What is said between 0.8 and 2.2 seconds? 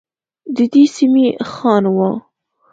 سمي خان وه.